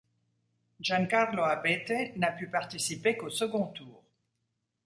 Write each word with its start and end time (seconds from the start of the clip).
Giancarlo 0.79 1.43
Abete 1.43 2.13
n'a 2.15 2.31
pu 2.31 2.47
participer 2.49 3.15
qu'au 3.15 3.29
second 3.29 3.67
tour. 3.67 4.03